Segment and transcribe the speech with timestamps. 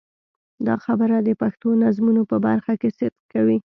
[0.67, 3.57] دا خبره د پښتو نظمونو په برخه کې صدق کوي.